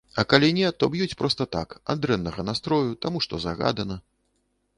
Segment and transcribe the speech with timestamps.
[0.21, 4.01] А калі не, то б'юць проста так, ад дрэннага настрою, таму што загадана.